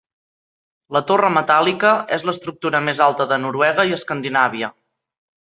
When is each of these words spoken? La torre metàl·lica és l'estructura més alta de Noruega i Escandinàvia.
La 0.97 1.01
torre 1.11 1.29
metàl·lica 1.35 1.91
és 2.19 2.25
l'estructura 2.29 2.83
més 2.87 3.05
alta 3.09 3.29
de 3.33 3.41
Noruega 3.45 3.89
i 3.91 3.97
Escandinàvia. 3.99 4.73